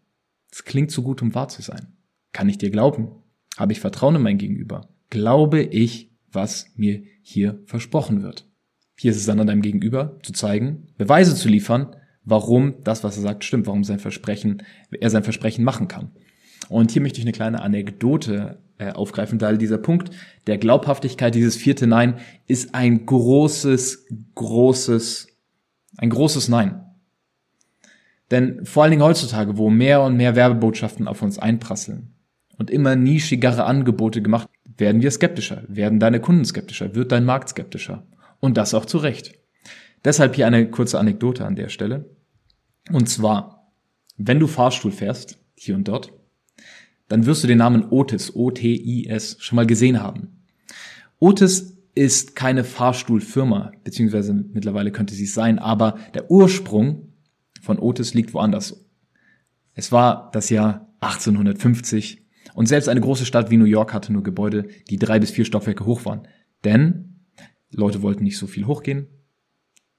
es 0.51 0.65
klingt 0.65 0.89
zu 0.89 1.03
gut, 1.03 1.21
um 1.21 1.35
wahr 1.35 1.47
zu 1.47 1.61
sein. 1.61 1.93
Kann 2.33 2.49
ich 2.49 2.57
dir 2.57 2.71
glauben? 2.71 3.11
Habe 3.55 3.71
ich 3.71 3.81
Vertrauen 3.81 4.15
in 4.15 4.23
mein 4.23 4.39
Gegenüber? 4.39 4.89
Glaube 5.11 5.61
ich, 5.61 6.09
was 6.31 6.71
mir 6.75 7.03
hier 7.21 7.61
versprochen 7.67 8.23
wird? 8.23 8.47
Hier 8.97 9.11
ist 9.11 9.17
es 9.17 9.27
dann 9.27 9.39
an 9.39 9.45
deinem 9.45 9.61
Gegenüber 9.61 10.17
zu 10.23 10.33
zeigen, 10.33 10.87
Beweise 10.97 11.35
zu 11.35 11.49
liefern, 11.49 11.95
warum 12.23 12.81
das, 12.83 13.03
was 13.03 13.15
er 13.15 13.21
sagt, 13.21 13.43
stimmt, 13.43 13.67
warum 13.67 13.83
sein 13.83 13.99
Versprechen, 13.99 14.63
er 14.89 15.11
sein 15.11 15.23
Versprechen 15.23 15.63
machen 15.63 15.87
kann. 15.87 16.13
Und 16.67 16.91
hier 16.91 17.01
möchte 17.01 17.19
ich 17.19 17.25
eine 17.25 17.31
kleine 17.31 17.61
Anekdote 17.61 18.59
äh, 18.77 18.91
aufgreifen, 18.91 19.39
weil 19.41 19.57
dieser 19.57 19.77
Punkt 19.77 20.11
der 20.47 20.57
Glaubhaftigkeit, 20.57 21.35
dieses 21.35 21.55
vierte 21.55 21.87
Nein, 21.87 22.15
ist 22.47 22.75
ein 22.75 23.05
großes, 23.05 24.07
großes, 24.35 25.27
ein 25.97 26.09
großes 26.09 26.49
Nein. 26.49 26.83
Denn 28.31 28.65
vor 28.65 28.83
allen 28.83 28.91
Dingen 28.91 29.03
heutzutage, 29.03 29.57
wo 29.57 29.69
mehr 29.69 30.01
und 30.01 30.17
mehr 30.17 30.35
Werbebotschaften 30.35 31.07
auf 31.07 31.21
uns 31.21 31.39
einprasseln 31.39 32.13
und 32.57 32.69
immer 32.69 32.95
nischigere 32.95 33.65
Angebote 33.65 34.21
gemacht, 34.21 34.49
werden 34.77 35.01
wir 35.01 35.11
skeptischer, 35.11 35.63
werden 35.67 35.99
deine 35.99 36.19
Kunden 36.19 36.45
skeptischer, 36.45 36.95
wird 36.95 37.11
dein 37.11 37.25
Markt 37.25 37.49
skeptischer. 37.49 38.05
Und 38.39 38.55
das 38.55 38.73
auch 38.73 38.85
zu 38.85 38.99
Recht. 38.99 39.33
Deshalb 40.05 40.35
hier 40.35 40.47
eine 40.47 40.69
kurze 40.69 40.99
Anekdote 40.99 41.45
an 41.45 41.55
der 41.55 41.69
Stelle. 41.69 42.05
Und 42.91 43.09
zwar, 43.09 43.73
wenn 44.15 44.39
du 44.39 44.47
Fahrstuhl 44.47 44.91
fährst, 44.91 45.37
hier 45.55 45.75
und 45.75 45.87
dort, 45.87 46.13
dann 47.09 47.25
wirst 47.25 47.43
du 47.43 47.47
den 47.47 47.57
Namen 47.57 47.89
Otis, 47.89 48.33
O-T-I-S, 48.33 49.37
schon 49.39 49.55
mal 49.57 49.67
gesehen 49.67 50.01
haben. 50.01 50.45
Otis 51.19 51.77
ist 51.95 52.35
keine 52.35 52.63
Fahrstuhlfirma, 52.63 53.73
beziehungsweise 53.83 54.33
mittlerweile 54.33 54.91
könnte 54.91 55.15
sie 55.15 55.25
es 55.25 55.33
sein, 55.33 55.59
aber 55.59 55.97
der 56.13 56.31
Ursprung 56.31 57.13
von 57.61 57.79
Otis 57.79 58.13
liegt 58.13 58.33
woanders. 58.33 58.85
Es 59.73 59.91
war 59.91 60.29
das 60.31 60.49
Jahr 60.49 60.93
1850 61.01 62.25
und 62.53 62.67
selbst 62.67 62.87
eine 62.87 63.01
große 63.01 63.25
Stadt 63.25 63.51
wie 63.51 63.57
New 63.57 63.65
York 63.65 63.93
hatte 63.93 64.13
nur 64.13 64.23
Gebäude, 64.23 64.67
die 64.89 64.97
drei 64.97 65.19
bis 65.19 65.31
vier 65.31 65.45
Stockwerke 65.45 65.85
hoch 65.85 66.05
waren. 66.05 66.27
Denn 66.63 67.21
Leute 67.71 68.01
wollten 68.01 68.23
nicht 68.23 68.37
so 68.37 68.47
viel 68.47 68.65
hochgehen, 68.65 69.07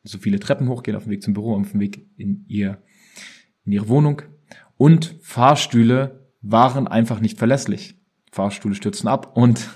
so 0.04 0.18
viele 0.18 0.38
Treppen 0.38 0.68
hochgehen 0.68 0.96
auf 0.96 1.04
dem 1.04 1.10
Weg 1.10 1.22
zum 1.22 1.34
Büro, 1.34 1.56
auf 1.56 1.70
dem 1.70 1.80
Weg 1.80 2.06
in, 2.16 2.44
ihr, 2.48 2.82
in 3.64 3.72
ihre 3.72 3.88
Wohnung. 3.88 4.22
Und 4.76 5.16
Fahrstühle 5.20 6.19
waren 6.42 6.88
einfach 6.88 7.20
nicht 7.20 7.38
verlässlich. 7.38 7.94
Fahrstühle 8.32 8.74
stürzen 8.74 9.08
ab 9.08 9.36
und 9.36 9.68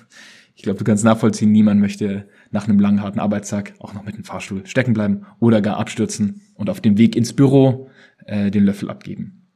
Ich 0.57 0.63
glaube, 0.63 0.79
du 0.79 0.85
kannst 0.85 1.05
nachvollziehen, 1.05 1.51
niemand 1.51 1.81
möchte 1.81 2.29
nach 2.51 2.69
einem 2.69 2.79
langen, 2.79 3.03
harten 3.03 3.19
Arbeitstag 3.19 3.75
auch 3.81 3.93
noch 3.93 4.05
mit 4.05 4.17
dem 4.17 4.25
Fahrstuhl 4.25 4.65
stecken 4.67 4.95
bleiben 4.95 5.27
oder 5.41 5.61
gar 5.61 5.79
abstürzen 5.79 6.43
und 6.55 6.71
auf 6.71 6.81
dem 6.81 6.97
Weg 6.97 7.17
ins 7.17 7.33
Büro 7.33 7.91
äh, 8.27 8.51
den 8.51 8.65
Löffel 8.65 8.89
abgeben. 8.89 9.49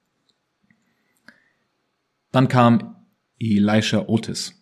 Dann 2.33 2.49
kam 2.49 2.97
Elisha 3.39 4.07
Otis. 4.09 4.55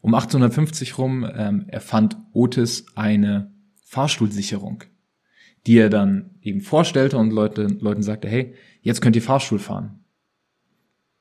Um 0.00 0.14
1850 0.14 0.96
rum 0.98 1.28
ähm, 1.34 1.64
erfand 1.68 2.16
Otis 2.32 2.86
eine 2.94 3.52
Fahrstuhlsicherung, 3.82 4.84
die 5.66 5.78
er 5.78 5.90
dann 5.90 6.36
eben 6.40 6.60
vorstellte 6.60 7.18
und 7.18 7.32
Leute, 7.32 7.66
Leuten 7.66 8.02
sagte, 8.02 8.28
hey, 8.28 8.54
jetzt 8.80 9.00
könnt 9.00 9.16
ihr 9.16 9.22
Fahrstuhl 9.22 9.58
fahren. 9.58 10.03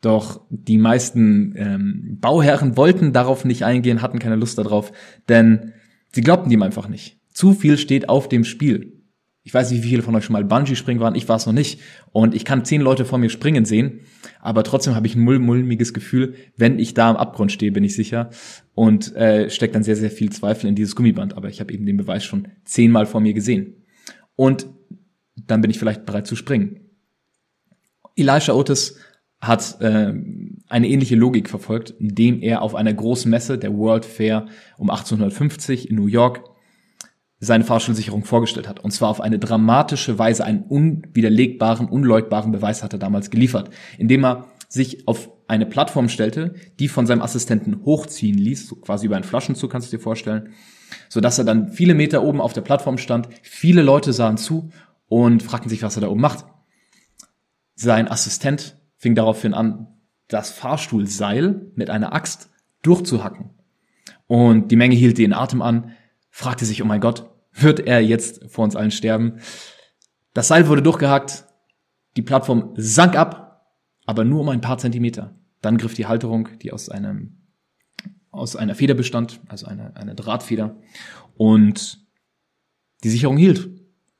Doch 0.03 0.41
die 0.49 0.77
meisten 0.77 1.53
ähm, 1.55 2.17
Bauherren 2.19 2.75
wollten 2.75 3.13
darauf 3.13 3.45
nicht 3.45 3.63
eingehen, 3.63 4.01
hatten 4.01 4.19
keine 4.19 4.35
Lust 4.35 4.57
darauf, 4.57 4.91
denn 5.29 5.71
sie 6.11 6.19
glaubten 6.19 6.51
ihm 6.51 6.61
einfach 6.61 6.89
nicht. 6.89 7.21
Zu 7.31 7.53
viel 7.53 7.77
steht 7.77 8.09
auf 8.09 8.27
dem 8.27 8.43
Spiel. 8.43 9.01
Ich 9.43 9.53
weiß 9.53 9.71
nicht, 9.71 9.81
wie 9.81 9.87
viele 9.87 10.01
von 10.01 10.13
euch 10.13 10.25
schon 10.25 10.33
mal 10.33 10.43
Bungee 10.43 10.75
springen 10.75 10.99
waren. 10.99 11.15
Ich 11.15 11.29
war 11.29 11.37
es 11.37 11.45
noch 11.45 11.53
nicht. 11.53 11.79
Und 12.11 12.35
ich 12.35 12.43
kann 12.43 12.65
zehn 12.65 12.81
Leute 12.81 13.05
vor 13.05 13.17
mir 13.17 13.29
springen 13.29 13.63
sehen. 13.63 14.01
Aber 14.41 14.65
trotzdem 14.65 14.93
habe 14.93 15.07
ich 15.07 15.15
ein 15.15 15.21
mulmiges 15.21 15.93
Gefühl, 15.93 16.35
wenn 16.57 16.79
ich 16.79 16.93
da 16.93 17.09
am 17.09 17.15
Abgrund 17.15 17.53
stehe, 17.53 17.71
bin 17.71 17.85
ich 17.85 17.95
sicher. 17.95 18.29
Und 18.73 19.15
äh, 19.15 19.49
steckt 19.49 19.73
dann 19.73 19.83
sehr, 19.83 19.95
sehr 19.95 20.11
viel 20.11 20.31
Zweifel 20.31 20.67
in 20.67 20.75
dieses 20.75 20.97
Gummiband. 20.97 21.37
Aber 21.37 21.47
ich 21.47 21.61
habe 21.61 21.73
eben 21.73 21.85
den 21.85 21.97
Beweis 21.97 22.25
schon 22.25 22.49
zehnmal 22.65 23.05
vor 23.05 23.21
mir 23.21 23.33
gesehen. 23.33 23.85
Und 24.35 24.67
dann 25.35 25.61
bin 25.61 25.71
ich 25.71 25.79
vielleicht 25.79 26.05
bereit 26.05 26.27
zu 26.27 26.35
springen. 26.35 26.81
Elisha 28.17 28.53
Otis 28.53 28.97
hat 29.47 29.81
äh, 29.81 30.13
eine 30.69 30.87
ähnliche 30.87 31.15
Logik 31.15 31.49
verfolgt, 31.49 31.91
indem 31.91 32.41
er 32.41 32.61
auf 32.61 32.75
einer 32.75 32.93
großen 32.93 33.29
Messe, 33.29 33.57
der 33.57 33.75
World 33.77 34.05
Fair 34.05 34.47
um 34.77 34.89
1850 34.89 35.89
in 35.89 35.97
New 35.97 36.07
York, 36.07 36.43
seine 37.39 37.65
Fahrstuhlsicherung 37.65 38.23
vorgestellt 38.23 38.69
hat. 38.69 38.79
Und 38.79 38.91
zwar 38.91 39.09
auf 39.09 39.19
eine 39.19 39.37
dramatische 39.37 40.17
Weise 40.17 40.45
einen 40.45 40.63
unwiderlegbaren, 40.63 41.89
unleugbaren 41.89 42.53
Beweis 42.53 42.83
hat 42.83 42.93
er 42.93 42.99
damals 42.99 43.29
geliefert, 43.29 43.69
indem 43.97 44.23
er 44.23 44.45
sich 44.69 45.07
auf 45.07 45.29
eine 45.47 45.65
Plattform 45.65 46.07
stellte, 46.07 46.55
die 46.79 46.87
von 46.87 47.05
seinem 47.05 47.21
Assistenten 47.21 47.83
hochziehen 47.83 48.37
ließ, 48.37 48.67
so 48.67 48.77
quasi 48.77 49.05
über 49.07 49.15
einen 49.15 49.25
Flaschenzug 49.25 49.69
kannst 49.69 49.91
du 49.91 49.97
dir 49.97 50.01
vorstellen, 50.01 50.53
so 51.09 51.19
dass 51.19 51.37
er 51.37 51.43
dann 51.43 51.69
viele 51.69 51.95
Meter 51.95 52.23
oben 52.23 52.39
auf 52.39 52.53
der 52.53 52.61
Plattform 52.61 52.97
stand. 52.97 53.27
Viele 53.41 53.81
Leute 53.81 54.13
sahen 54.13 54.37
zu 54.37 54.69
und 55.07 55.43
fragten 55.43 55.69
sich, 55.69 55.83
was 55.83 55.97
er 55.97 56.01
da 56.01 56.07
oben 56.07 56.21
macht. 56.21 56.45
Sein 57.75 58.07
Assistent 58.07 58.77
fing 59.03 59.15
daraufhin 59.15 59.53
an, 59.53 59.87
das 60.29 60.49
Fahrstuhlseil 60.49 61.73
mit 61.75 61.89
einer 61.89 62.13
Axt 62.13 62.49
durchzuhacken. 62.83 63.49
Und 64.27 64.71
die 64.71 64.77
Menge 64.77 64.95
hielt 64.95 65.17
den 65.17 65.33
Atem 65.33 65.61
an, 65.61 65.91
fragte 66.29 66.63
sich, 66.63 66.81
oh 66.81 66.85
mein 66.85 67.01
Gott, 67.01 67.29
wird 67.51 67.81
er 67.81 67.99
jetzt 67.99 68.49
vor 68.49 68.63
uns 68.63 68.77
allen 68.77 68.91
sterben? 68.91 69.39
Das 70.33 70.47
Seil 70.47 70.69
wurde 70.69 70.81
durchgehackt, 70.81 71.45
die 72.15 72.21
Plattform 72.21 72.71
sank 72.77 73.17
ab, 73.17 73.75
aber 74.05 74.23
nur 74.23 74.39
um 74.39 74.47
ein 74.47 74.61
paar 74.61 74.77
Zentimeter. 74.77 75.35
Dann 75.61 75.77
griff 75.77 75.95
die 75.95 76.07
Halterung, 76.07 76.47
die 76.61 76.71
aus 76.71 76.87
einem 76.87 77.39
aus 78.31 78.55
einer 78.55 78.73
Feder 78.73 78.93
bestand, 78.93 79.41
also 79.49 79.65
eine, 79.65 79.97
eine 79.97 80.15
Drahtfeder, 80.15 80.77
und 81.35 81.99
die 83.03 83.09
Sicherung 83.09 83.35
hielt. 83.35 83.69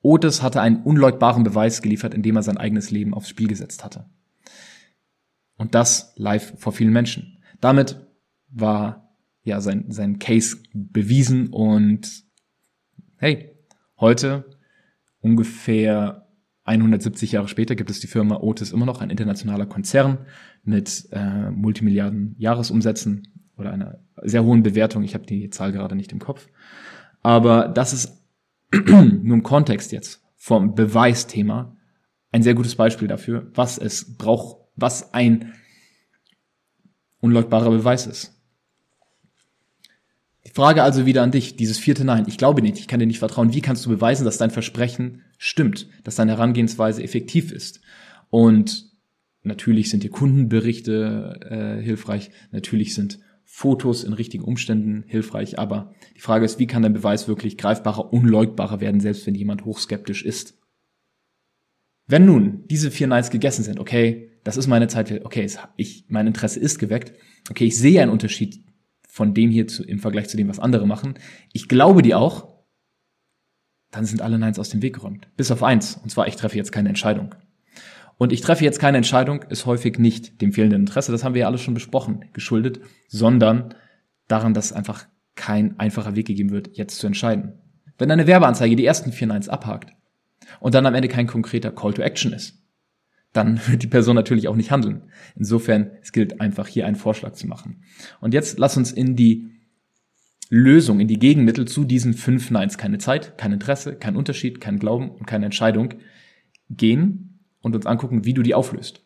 Otis 0.02 0.44
hatte 0.44 0.60
einen 0.60 0.84
unleugbaren 0.84 1.46
Beweis 1.46 1.82
geliefert, 1.82 2.14
indem 2.14 2.36
er 2.36 2.44
sein 2.44 2.58
eigenes 2.58 2.92
Leben 2.92 3.14
aufs 3.14 3.30
Spiel 3.30 3.48
gesetzt 3.48 3.86
hatte. 3.86 4.10
Und 5.64 5.76
das 5.76 6.12
live 6.18 6.56
vor 6.58 6.74
vielen 6.74 6.92
Menschen. 6.92 7.38
Damit 7.62 8.06
war 8.50 9.16
ja 9.44 9.62
sein, 9.62 9.86
sein 9.88 10.20
Case 10.20 10.58
bewiesen 10.74 11.48
und 11.48 12.26
hey, 13.16 13.56
heute 13.98 14.44
ungefähr 15.22 16.28
170 16.66 17.32
Jahre 17.32 17.48
später 17.48 17.76
gibt 17.76 17.90
es 17.90 18.02
die 18.02 18.08
Firma 18.08 18.42
Otis 18.42 18.74
immer 18.74 18.86
noch, 18.86 19.00
ein 19.00 19.10
internationaler 19.10 19.66
Konzern 19.66 20.26
mit 20.66 21.08
äh, 21.14 21.50
Multimilliarden 21.50 22.36
Jahresumsätzen 22.38 23.30
oder 23.56 23.72
einer 23.72 24.02
sehr 24.22 24.44
hohen 24.44 24.64
Bewertung. 24.64 25.04
Ich 25.04 25.14
habe 25.14 25.26
die 25.26 25.50
Zahl 25.50 25.72
gerade 25.72 25.96
nicht 25.96 26.12
im 26.12 26.20
Kopf. 26.20 26.50
Aber 27.22 27.70
das 27.70 27.94
ist 27.94 28.22
nur 28.74 29.38
im 29.38 29.44
Kontext 29.44 29.94
jetzt 29.94 30.26
vom 30.36 30.76
Beweisthema 30.76 31.78
ein 32.34 32.44
sehr 32.44 32.54
gutes 32.54 32.76
Beispiel 32.76 33.08
dafür, 33.08 33.50
was 33.54 33.78
es 33.78 34.18
braucht 34.18 34.63
was 34.76 35.14
ein 35.14 35.54
unleugbarer 37.20 37.70
Beweis 37.70 38.08
ist. 38.08 38.34
Die 40.46 40.52
Frage 40.52 40.84
also 40.84 41.06
wieder 41.06 41.24
an 41.24 41.32
dich, 41.32 41.56
dieses 41.56 41.80
vierte 41.80 42.04
Nein. 42.04 42.26
Ich 42.28 42.38
glaube 42.38 42.62
nicht, 42.62 42.78
ich 42.78 42.88
kann 42.88 43.00
dir 43.00 43.06
nicht 43.06 43.20
vertrauen. 43.20 43.54
Wie 43.54 43.62
kannst 43.62 43.86
du 43.86 43.90
beweisen, 43.90 44.26
dass 44.26 44.38
dein 44.38 44.52
Versprechen 44.52 45.22
stimmt, 45.38 45.88
dass 46.04 46.16
deine 46.16 46.34
Herangehensweise 46.34 47.02
effektiv 47.02 47.52
ist? 47.52 47.80
Und 48.30 48.92
natürlich 49.42 49.90
sind 49.90 50.04
dir 50.04 50.10
Kundenberichte 50.10 51.78
äh, 51.80 51.82
hilfreich, 51.82 52.30
natürlich 52.52 52.94
sind 52.94 53.20
Fotos 53.46 54.04
in 54.04 54.14
richtigen 54.14 54.44
Umständen 54.44 55.04
hilfreich, 55.06 55.60
aber 55.60 55.94
die 56.16 56.22
Frage 56.22 56.46
ist, 56.46 56.60
wie 56.60 56.68
kann 56.68 56.82
dein 56.82 56.94
Beweis 56.94 57.28
wirklich 57.28 57.58
greifbarer, 57.58 58.12
unleugbarer 58.12 58.82
werden, 58.82 59.00
selbst 59.00 59.28
wenn 59.28 59.36
jemand 59.36 59.64
hochskeptisch 59.66 60.26
ist? 60.26 60.58
Wenn 62.08 62.26
nun 62.26 62.64
diese 62.68 62.92
vier 62.92 63.08
Neins 63.08 63.30
gegessen 63.30 63.64
sind, 63.64 63.80
okay, 63.80 64.33
das 64.44 64.58
ist 64.58 64.68
meine 64.68 64.88
Zeit, 64.88 65.26
okay, 65.26 65.48
ich, 65.78 66.06
mein 66.10 66.28
Interesse 66.28 66.60
ist 66.60 66.80
geweckt, 66.80 67.14
okay, 67.50 67.66
ich 67.66 67.78
sehe 67.78 68.02
einen 68.02 68.12
Unterschied 68.12 68.64
von 69.08 69.34
dem 69.34 69.52
hier 69.52 69.68
zu, 69.68 69.84
im 69.84 70.00
Vergleich 70.00 70.28
zu 70.28 70.38
dem, 70.38 70.50
was 70.50 70.60
andere 70.60 70.88
machen. 70.88 71.16
Ich 71.52 71.68
glaube 71.68 72.02
die 72.02 72.16
auch, 72.16 72.54
dann 73.92 74.06
sind 74.06 74.22
alle 74.22 74.40
Neins 74.40 74.58
aus 74.58 74.70
dem 74.70 74.82
Weg 74.82 74.96
geräumt. 74.96 75.28
Bis 75.38 75.52
auf 75.52 75.62
eins, 75.62 76.00
und 76.02 76.10
zwar, 76.10 76.28
ich 76.28 76.36
treffe 76.36 76.58
jetzt 76.58 76.72
keine 76.72 76.90
Entscheidung. 76.90 77.36
Und 78.18 78.34
ich 78.34 78.42
treffe 78.42 78.64
jetzt 78.64 78.80
keine 78.80 78.98
Entscheidung, 78.98 79.44
ist 79.44 79.66
häufig 79.66 80.00
nicht 80.00 80.42
dem 80.42 80.52
fehlenden 80.52 80.82
Interesse, 80.82 81.12
das 81.12 81.24
haben 81.24 81.36
wir 81.36 81.42
ja 81.42 81.48
alles 81.48 81.62
schon 81.62 81.74
besprochen, 81.74 82.26
geschuldet, 82.34 82.80
sondern 83.08 83.76
daran, 84.28 84.54
dass 84.54 84.74
einfach 84.74 85.06
kein 85.36 85.80
einfacher 85.80 86.16
Weg 86.16 86.28
gegeben 86.28 86.52
wird, 86.52 86.76
jetzt 86.76 86.98
zu 86.98 87.08
entscheiden. 87.08 87.60
Wenn 87.98 88.12
eine 88.12 88.28
Werbeanzeige 88.28 88.76
die 88.76 88.86
ersten 88.86 89.12
vier 89.12 89.28
Neins 89.28 89.50
abhakt 89.50 89.94
und 90.60 90.74
dann 90.74 90.86
am 90.86 90.96
Ende 90.96 91.08
kein 91.08 91.28
konkreter 91.28 91.72
Call 91.72 91.94
to 91.94 92.02
Action 92.02 92.34
ist, 92.34 92.63
dann 93.34 93.60
wird 93.68 93.84
die 93.84 93.88
Person 93.88 94.16
natürlich 94.16 94.48
auch 94.48 94.56
nicht 94.56 94.72
handeln. 94.72 95.04
Insofern, 95.36 95.92
es 96.02 96.12
gilt 96.12 96.40
einfach 96.40 96.68
hier 96.68 96.86
einen 96.86 96.96
Vorschlag 96.96 97.34
zu 97.34 97.48
machen. 97.48 97.84
Und 98.22 98.34
jetzt 98.34 98.60
lass 98.60 98.78
uns 98.78 98.92
in 98.92 99.16
die 99.16 99.50
Lösung, 100.50 101.00
in 101.00 101.08
die 101.08 101.20
Gegenmittel 101.20 101.68
zu 101.68 101.84
diesen 101.84 102.14
fünf 102.14 102.52
Neins, 102.52 102.78
keine 102.78 103.00
Zeit, 103.00 103.38
kein 103.38 103.52
Interesse, 103.52 103.96
kein 103.96 104.16
Unterschied, 104.16 104.62
kein 104.62 104.78
Glauben 104.78 105.10
und 105.10 105.26
keine 105.26 105.46
Entscheidung 105.46 105.96
gehen 106.70 107.40
und 107.62 107.76
uns 107.76 107.86
angucken, 107.86 108.26
wie 108.26 108.34
du 108.34 108.44
die 108.44 108.54
auflöst. 108.54 109.04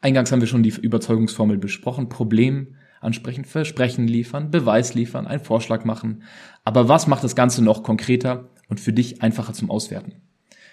Eingangs 0.00 0.32
haben 0.32 0.40
wir 0.40 0.48
schon 0.48 0.62
die 0.62 0.70
Überzeugungsformel 0.70 1.58
besprochen. 1.58 2.08
Problem 2.08 2.76
ansprechen, 3.00 3.44
Versprechen 3.44 4.08
liefern, 4.08 4.50
Beweis 4.50 4.94
liefern, 4.94 5.26
einen 5.26 5.44
Vorschlag 5.44 5.84
machen. 5.84 6.22
Aber 6.64 6.88
was 6.88 7.06
macht 7.06 7.24
das 7.24 7.36
Ganze 7.36 7.62
noch 7.62 7.82
konkreter 7.82 8.50
und 8.68 8.80
für 8.80 8.92
dich 8.92 9.22
einfacher 9.22 9.52
zum 9.52 9.70
Auswerten? 9.70 10.14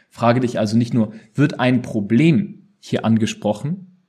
Frage 0.09 0.39
dich 0.39 0.59
also 0.59 0.77
nicht 0.77 0.93
nur, 0.93 1.13
wird 1.33 1.59
ein 1.59 1.81
Problem 1.81 2.60
hier 2.81 3.05
angesprochen, 3.05 4.03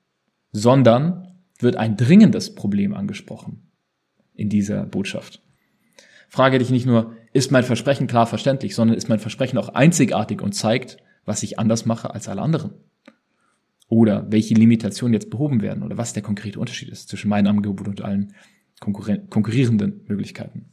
sondern 0.51 1.29
wird 1.61 1.77
ein 1.77 1.97
dringendes 1.97 2.57
Problem 2.57 2.95
angesprochen 2.95 3.71
in 4.35 4.49
dieser 4.49 4.85
Botschaft. 4.87 5.41
Frage 6.29 6.59
dich 6.59 6.71
nicht 6.71 6.87
nur, 6.87 7.15
ist 7.33 7.53
mein 7.53 7.63
Versprechen 7.63 8.07
klar 8.07 8.27
verständlich, 8.27 8.75
sondern 8.75 8.97
ist 8.97 9.09
mein 9.09 9.21
Versprechen 9.21 9.59
auch 9.59 9.69
einzigartig 9.69 10.43
und 10.43 10.53
zeigt, 10.53 10.97
was 11.25 11.43
ich 11.43 11.59
anders 11.59 11.87
mache 11.87 12.13
als 12.13 12.29
alle 12.29 12.43
anderen? 12.43 12.73
Oder 13.87 14.27
welche 14.33 14.55
Limitationen 14.55 15.13
jetzt 15.13 15.31
behoben 15.31 15.61
werden 15.61 15.83
oder 15.83 15.99
was 15.99 16.15
der 16.15 16.23
konkrete 16.23 16.59
Unterschied 16.59 16.89
ist 16.89 17.11
zwischen 17.11 17.29
meinem 17.29 17.49
Angebot 17.49 17.87
und 17.87 18.01
allen 18.01 18.35
konkurrierenden 18.81 20.05
Möglichkeiten. 20.09 20.71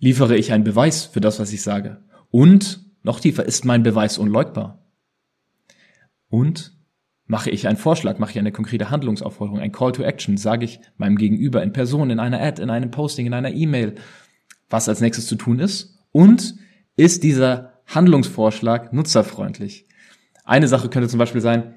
Liefere 0.00 0.36
ich 0.36 0.52
einen 0.52 0.64
Beweis 0.64 1.06
für 1.06 1.20
das, 1.20 1.38
was 1.38 1.52
ich 1.52 1.62
sage? 1.62 2.02
Und 2.30 2.84
noch 3.04 3.20
tiefer, 3.20 3.44
ist 3.44 3.64
mein 3.64 3.82
Beweis 3.82 4.18
unleugbar? 4.18 4.81
Und 6.32 6.72
mache 7.26 7.50
ich 7.50 7.68
einen 7.68 7.76
Vorschlag, 7.76 8.18
mache 8.18 8.30
ich 8.30 8.38
eine 8.38 8.52
konkrete 8.52 8.88
Handlungsaufforderung, 8.88 9.60
ein 9.60 9.70
Call 9.70 9.92
to 9.92 10.02
Action, 10.02 10.38
sage 10.38 10.64
ich 10.64 10.80
meinem 10.96 11.16
Gegenüber 11.16 11.62
in 11.62 11.74
Person, 11.74 12.08
in 12.08 12.18
einer 12.18 12.40
Ad, 12.40 12.62
in 12.62 12.70
einem 12.70 12.90
Posting, 12.90 13.26
in 13.26 13.34
einer 13.34 13.52
E-Mail, 13.52 13.96
was 14.70 14.88
als 14.88 15.02
nächstes 15.02 15.26
zu 15.26 15.36
tun 15.36 15.58
ist? 15.58 15.98
Und 16.10 16.54
ist 16.96 17.22
dieser 17.22 17.82
Handlungsvorschlag 17.84 18.94
nutzerfreundlich? 18.94 19.86
Eine 20.42 20.68
Sache 20.68 20.88
könnte 20.88 21.10
zum 21.10 21.18
Beispiel 21.18 21.42
sein, 21.42 21.76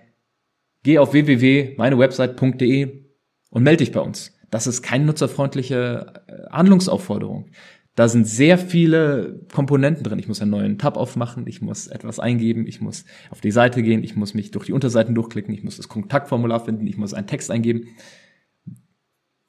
geh 0.83 0.99
auf 0.99 1.11
www.meinewebsite.de 1.11 3.03
und 3.49 3.63
melde 3.63 3.83
dich 3.83 3.91
bei 3.91 3.99
uns. 3.99 4.39
Das 4.51 4.67
ist 4.67 4.83
keine 4.83 5.03
nutzerfreundliche 5.03 6.23
äh, 6.27 6.49
Handlungsaufforderung. 6.49 7.49
Da 7.95 8.09
sind 8.09 8.27
sehr 8.27 8.57
viele 8.57 9.39
Komponenten 9.53 10.03
drin. 10.03 10.19
Ich 10.19 10.27
muss 10.27 10.41
einen 10.41 10.51
neuen 10.51 10.77
Tab 10.77 10.97
aufmachen, 10.97 11.47
ich 11.47 11.61
muss 11.61 11.87
etwas 11.87 12.19
eingeben, 12.19 12.67
ich 12.67 12.81
muss 12.81 13.05
auf 13.29 13.39
die 13.39 13.51
Seite 13.51 13.81
gehen, 13.81 14.03
ich 14.03 14.17
muss 14.17 14.33
mich 14.33 14.51
durch 14.51 14.65
die 14.65 14.73
Unterseiten 14.73 15.15
durchklicken, 15.15 15.53
ich 15.53 15.63
muss 15.63 15.77
das 15.77 15.87
Kontaktformular 15.87 16.63
finden, 16.63 16.87
ich 16.87 16.97
muss 16.97 17.13
einen 17.13 17.27
Text 17.27 17.49
eingeben. 17.49 17.87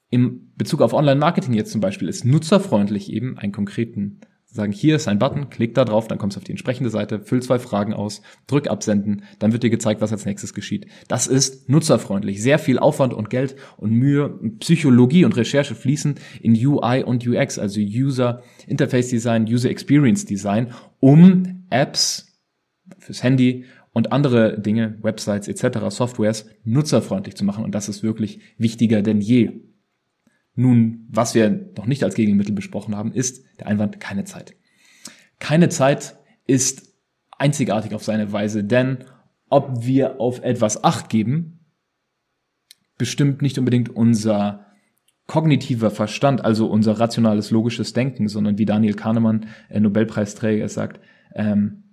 Im 0.09 0.53
Bezug 0.55 0.81
auf 0.81 0.93
Online-Marketing 0.93 1.53
jetzt 1.53 1.73
zum 1.73 1.81
Beispiel 1.81 2.07
ist 2.07 2.23
nutzerfreundlich 2.23 3.11
eben 3.11 3.37
einen 3.37 3.51
konkreten 3.51 4.21
sagen, 4.53 4.71
hier 4.71 4.95
ist 4.95 5.07
ein 5.07 5.19
Button, 5.19 5.49
klick 5.49 5.75
da 5.75 5.85
drauf, 5.85 6.07
dann 6.07 6.17
kommst 6.17 6.35
du 6.35 6.39
auf 6.39 6.43
die 6.43 6.51
entsprechende 6.51 6.89
Seite, 6.89 7.19
füll 7.19 7.41
zwei 7.41 7.59
Fragen 7.59 7.93
aus, 7.93 8.21
drück 8.47 8.69
absenden, 8.69 9.23
dann 9.39 9.51
wird 9.51 9.63
dir 9.63 9.69
gezeigt, 9.69 10.01
was 10.01 10.11
als 10.11 10.25
nächstes 10.25 10.53
geschieht. 10.53 10.87
Das 11.07 11.27
ist 11.27 11.69
nutzerfreundlich. 11.69 12.41
Sehr 12.41 12.57
viel 12.59 12.79
Aufwand 12.79 13.13
und 13.13 13.29
Geld 13.29 13.55
und 13.77 13.91
Mühe, 13.91 14.29
Psychologie 14.59 15.25
und 15.25 15.35
Recherche 15.35 15.75
fließen 15.75 16.15
in 16.41 16.53
UI 16.53 17.03
und 17.03 17.27
UX, 17.27 17.59
also 17.59 17.79
User 17.79 18.41
Interface 18.67 19.09
Design, 19.09 19.43
User 19.43 19.69
Experience 19.69 20.25
Design, 20.25 20.73
um 20.99 21.65
Apps 21.69 22.37
fürs 22.99 23.23
Handy 23.23 23.65
und 23.91 24.11
andere 24.11 24.59
Dinge, 24.59 24.97
Websites 25.01 25.47
etc., 25.47 25.79
Softwares 25.89 26.45
nutzerfreundlich 26.63 27.35
zu 27.35 27.43
machen. 27.43 27.63
Und 27.63 27.73
das 27.75 27.89
ist 27.89 28.03
wirklich 28.03 28.39
wichtiger 28.57 29.01
denn 29.01 29.21
je. 29.21 29.61
Nun, 30.59 31.07
was 31.09 31.35
wir 31.35 31.71
noch 31.77 31.85
nicht 31.85 32.03
als 32.03 32.15
Gegenmittel 32.15 32.53
besprochen 32.53 32.95
haben, 32.95 33.13
ist 33.13 33.45
der 33.59 33.67
Einwand 33.67 33.99
keine 33.99 34.23
Zeit. 34.23 34.55
Keine 35.37 35.69
Zeit 35.69 36.17
ist 36.47 36.95
einzigartig 37.37 37.93
auf 37.93 38.03
seine 38.03 38.31
Weise, 38.31 38.63
denn 38.63 39.05
ob 39.49 39.85
wir 39.85 40.19
auf 40.19 40.43
etwas 40.43 40.83
Acht 40.83 41.09
geben, 41.09 41.59
bestimmt 42.97 43.43
nicht 43.43 43.59
unbedingt 43.59 43.89
unser 43.89 44.65
kognitiver 45.27 45.91
Verstand, 45.91 46.43
also 46.43 46.65
unser 46.65 46.99
rationales, 46.99 47.51
logisches 47.51 47.93
Denken, 47.93 48.27
sondern 48.27 48.57
wie 48.57 48.65
Daniel 48.65 48.95
Kahnemann, 48.95 49.45
äh, 49.69 49.79
Nobelpreisträger, 49.79 50.67
sagt, 50.69 51.01
ähm, 51.35 51.83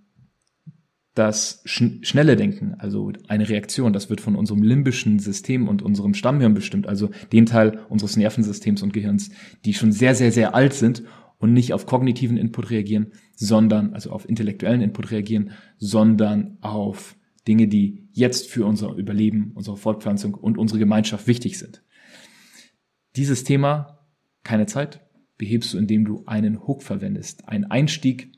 das 1.15 1.63
schn 1.65 2.03
schnelle 2.03 2.35
Denken, 2.35 2.75
also 2.79 3.13
eine 3.29 3.49
Reaktion, 3.49 3.93
das 3.93 4.11
wird 4.11 4.21
von 4.21 4.35
unserem 4.35 4.63
limbischen 4.63 5.21
System 5.21 5.69
und 5.69 5.81
unserem 5.81 6.15
Stammhirn 6.15 6.55
bestimmt, 6.55 6.89
also 6.89 7.11
den 7.33 7.47
Teil 7.47 7.79
unseres 7.89 8.17
Nervensystems 8.17 8.83
und 8.83 8.93
Gehirns, 8.93 9.31
die 9.65 9.75
schon 9.75 9.93
sehr, 9.93 10.15
sehr, 10.17 10.33
sehr 10.33 10.55
alt 10.55 10.75
sind 10.75 11.05
und 11.39 11.53
nicht 11.53 11.73
auf 11.73 11.87
kognitiven 11.87 12.37
Input 12.37 12.71
reagieren, 12.71 13.13
sondern, 13.37 13.95
also 13.95 14.11
auf 14.11 14.29
intellektuellen 14.29 14.81
Input 14.81 15.13
reagieren, 15.13 15.53
sondern 15.79 16.59
auf 16.61 17.17
Dinge, 17.47 17.69
die 17.69 18.09
jetzt 18.13 18.51
für 18.51 18.67
unser 18.67 18.95
Überleben, 18.95 19.53
unsere 19.55 19.77
Fortpflanzung 19.77 20.35
und 20.35 20.59
unsere 20.59 20.79
Gemeinschaft 20.81 21.27
wichtig 21.27 21.59
sind. 21.59 21.85
Dieses 23.15 23.45
Thema, 23.45 24.01
keine 24.43 24.67
Zeit, 24.67 25.01
behebst 25.37 25.75
du, 25.75 25.79
indem 25.79 26.05
du 26.05 26.25
einen 26.27 26.67
Hook 26.67 26.83
verwendest, 26.83 27.49
einen 27.49 27.65
Einstieg, 27.65 28.33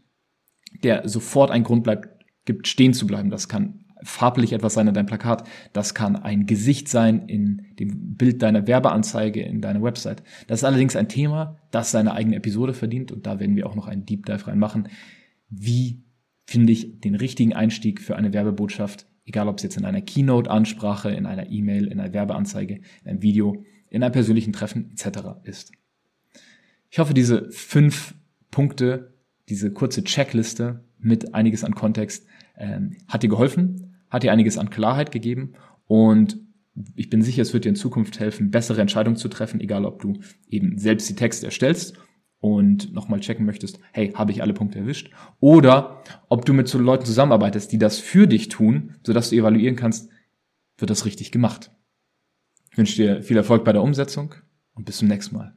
der 0.82 1.08
sofort 1.08 1.50
ein 1.50 1.62
Grund 1.62 1.84
bleibt, 1.84 2.15
gibt, 2.46 2.66
stehen 2.66 2.94
zu 2.94 3.06
bleiben. 3.06 3.28
Das 3.30 3.48
kann 3.48 3.84
farblich 4.02 4.52
etwas 4.52 4.74
sein 4.74 4.88
in 4.88 4.94
deinem 4.94 5.06
Plakat. 5.06 5.46
Das 5.72 5.94
kann 5.94 6.16
ein 6.16 6.46
Gesicht 6.46 6.88
sein 6.88 7.28
in 7.28 7.66
dem 7.78 8.14
Bild 8.16 8.42
deiner 8.42 8.66
Werbeanzeige, 8.66 9.42
in 9.42 9.60
deiner 9.60 9.82
Website. 9.82 10.22
Das 10.46 10.60
ist 10.60 10.64
allerdings 10.64 10.96
ein 10.96 11.08
Thema, 11.08 11.58
das 11.70 11.90
seine 11.90 12.14
eigene 12.14 12.36
Episode 12.36 12.74
verdient 12.74 13.12
und 13.12 13.26
da 13.26 13.40
werden 13.40 13.56
wir 13.56 13.66
auch 13.66 13.74
noch 13.74 13.88
einen 13.88 14.06
Deep 14.06 14.26
Dive 14.26 14.46
reinmachen. 14.46 14.88
Wie 15.48 16.02
finde 16.46 16.72
ich 16.72 17.00
den 17.00 17.14
richtigen 17.14 17.54
Einstieg 17.54 18.00
für 18.00 18.16
eine 18.16 18.32
Werbebotschaft, 18.32 19.06
egal 19.24 19.48
ob 19.48 19.58
es 19.58 19.64
jetzt 19.64 19.76
in 19.76 19.84
einer 19.84 20.02
Keynote-Ansprache, 20.02 21.10
in 21.10 21.26
einer 21.26 21.50
E-Mail, 21.50 21.86
in 21.86 21.98
einer 21.98 22.12
Werbeanzeige, 22.12 22.80
in 23.02 23.10
einem 23.10 23.22
Video, 23.22 23.64
in 23.88 24.02
einem 24.02 24.12
persönlichen 24.12 24.52
Treffen 24.52 24.92
etc. 24.92 25.18
ist. 25.44 25.72
Ich 26.90 26.98
hoffe, 26.98 27.14
diese 27.14 27.50
fünf 27.50 28.14
Punkte, 28.50 29.14
diese 29.48 29.72
kurze 29.72 30.04
Checkliste 30.04 30.84
mit 30.98 31.34
einiges 31.34 31.64
an 31.64 31.74
Kontext 31.74 32.26
ähm, 32.58 32.96
hat 33.08 33.22
dir 33.22 33.28
geholfen, 33.28 33.96
hat 34.10 34.22
dir 34.22 34.32
einiges 34.32 34.58
an 34.58 34.70
Klarheit 34.70 35.12
gegeben 35.12 35.52
und 35.86 36.38
ich 36.94 37.08
bin 37.08 37.22
sicher, 37.22 37.42
es 37.42 37.54
wird 37.54 37.64
dir 37.64 37.70
in 37.70 37.76
Zukunft 37.76 38.20
helfen, 38.20 38.50
bessere 38.50 38.80
Entscheidungen 38.80 39.16
zu 39.16 39.28
treffen, 39.28 39.60
egal 39.60 39.84
ob 39.84 40.00
du 40.00 40.18
eben 40.48 40.78
selbst 40.78 41.08
die 41.08 41.14
Texte 41.14 41.46
erstellst 41.46 41.96
und 42.38 42.92
nochmal 42.92 43.20
checken 43.20 43.46
möchtest, 43.46 43.80
hey, 43.92 44.12
habe 44.12 44.32
ich 44.32 44.42
alle 44.42 44.52
Punkte 44.52 44.78
erwischt? 44.78 45.10
Oder 45.40 46.02
ob 46.28 46.44
du 46.44 46.52
mit 46.52 46.68
so 46.68 46.78
Leuten 46.78 47.06
zusammenarbeitest, 47.06 47.72
die 47.72 47.78
das 47.78 47.98
für 47.98 48.26
dich 48.26 48.48
tun, 48.48 48.94
sodass 49.02 49.30
du 49.30 49.36
evaluieren 49.36 49.76
kannst, 49.76 50.10
wird 50.78 50.90
das 50.90 51.06
richtig 51.06 51.32
gemacht. 51.32 51.70
Ich 52.70 52.78
wünsche 52.78 52.96
dir 52.96 53.22
viel 53.22 53.38
Erfolg 53.38 53.64
bei 53.64 53.72
der 53.72 53.82
Umsetzung 53.82 54.34
und 54.74 54.84
bis 54.84 54.98
zum 54.98 55.08
nächsten 55.08 55.34
Mal. 55.34 55.56